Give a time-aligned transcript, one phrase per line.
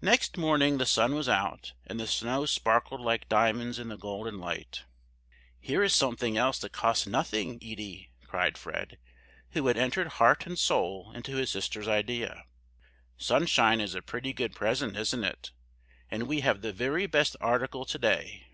[0.00, 4.40] Next morning the sun was out, and the snow sparkled like diamonds in the golden
[4.40, 4.82] light.
[5.60, 8.98] "Here is something else that costs nothing, Edie!" cried Fred,
[9.50, 12.46] who had entered heart and soul into his sister's idea.
[13.16, 15.52] "Sunshine is a pretty good present, isn't it?
[16.10, 18.46] And we have the very best article to day."